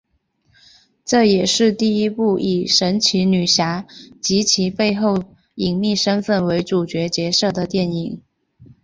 [1.05, 3.85] 这也是第一部以神奇女侠
[4.19, 8.19] 及其背后隐秘身份为主要角色的电影。